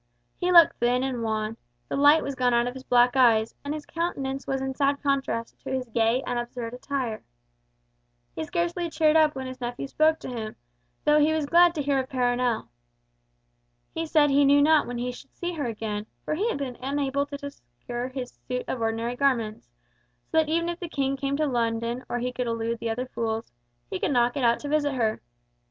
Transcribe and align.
He 0.35 0.51
looked 0.51 0.77
thin 0.79 1.03
and 1.03 1.21
wan, 1.21 1.57
the 1.87 1.95
light 1.95 2.23
was 2.23 2.33
gone 2.33 2.55
out 2.55 2.65
of 2.65 2.73
his 2.73 2.81
black 2.83 3.15
eyes, 3.15 3.53
and 3.63 3.71
his 3.71 3.85
countenance 3.85 4.47
was 4.47 4.59
in 4.59 4.73
sad 4.73 4.99
contrast 5.03 5.59
to 5.59 5.69
his 5.69 5.89
gay 5.89 6.23
and 6.25 6.39
absurd 6.39 6.73
attire. 6.73 7.21
He 8.33 8.43
scarcely 8.43 8.89
cheered 8.89 9.15
up 9.15 9.35
when 9.35 9.45
his 9.45 9.61
nephew 9.61 9.85
spoke 9.87 10.17
to 10.21 10.27
him, 10.29 10.55
though 11.05 11.19
he 11.19 11.33
was 11.33 11.45
glad 11.45 11.75
to 11.75 11.83
hear 11.83 11.99
of 11.99 12.09
Perronel. 12.09 12.69
He 13.93 14.07
said 14.07 14.31
he 14.31 14.43
knew 14.43 14.59
not 14.63 14.87
when 14.87 14.97
he 14.97 15.11
should 15.11 15.35
see 15.35 15.53
her 15.53 15.67
again, 15.67 16.07
for 16.25 16.33
he 16.33 16.49
had 16.49 16.57
been 16.57 16.79
unable 16.81 17.27
to 17.27 17.51
secure 17.51 18.07
his 18.07 18.39
suit 18.47 18.65
of 18.67 18.81
ordinary 18.81 19.15
garments, 19.15 19.69
so 20.31 20.39
that 20.39 20.49
even 20.49 20.67
if 20.67 20.79
the 20.79 20.89
King 20.89 21.15
came 21.15 21.37
to 21.37 21.45
London, 21.45 22.03
or 22.09 22.17
if 22.17 22.23
he 22.23 22.33
could 22.33 22.47
elude 22.47 22.79
the 22.79 22.89
other 22.89 23.05
fools, 23.05 23.51
he 23.87 23.99
could 23.99 24.09
not 24.09 24.33
get 24.33 24.43
out 24.43 24.57
to 24.61 24.67
visit 24.67 24.93
her. 24.95 25.21